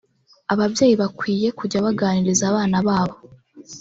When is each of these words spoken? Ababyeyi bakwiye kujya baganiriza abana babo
Ababyeyi 0.53 0.95
bakwiye 1.01 1.47
kujya 1.59 1.85
baganiriza 1.85 2.43
abana 2.51 2.77
babo 2.87 3.15